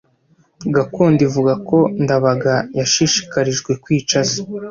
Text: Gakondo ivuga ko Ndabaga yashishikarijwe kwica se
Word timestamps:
Gakondo 0.75 1.21
ivuga 1.27 1.53
ko 1.67 1.77
Ndabaga 2.03 2.55
yashishikarijwe 2.79 3.71
kwica 3.83 4.17
se 4.29 4.39